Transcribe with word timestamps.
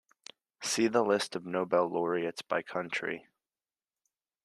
See 0.63 0.87
the 0.87 1.03
List 1.03 1.35
of 1.35 1.45
Nobel 1.45 1.85
laureates 1.87 2.41
by 2.41 2.63
country. 2.63 3.27